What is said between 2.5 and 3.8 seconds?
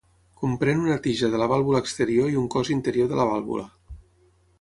cos interior de la vàlvula.